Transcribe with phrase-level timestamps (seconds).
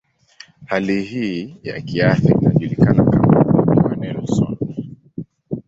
[0.65, 4.57] Hali hii ya kiafya inajulikana kama ugonjwa wa Nelson.